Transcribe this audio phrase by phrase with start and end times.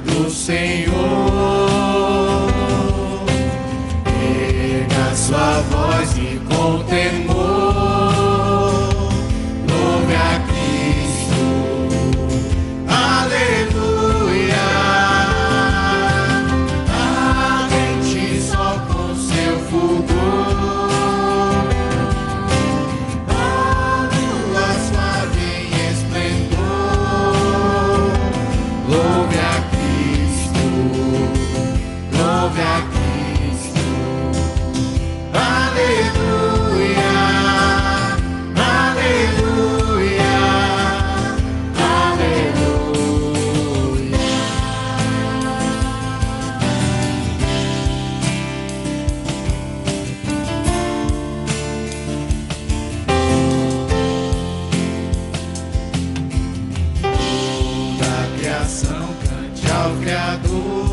[0.00, 0.90] do Senhor.
[4.90, 7.09] pega sua voz e contemple
[59.24, 60.89] cante ao é Criador.